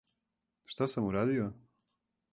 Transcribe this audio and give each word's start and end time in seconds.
Шта 0.71 0.83
сам 0.93 1.11
урадио? 1.11 1.47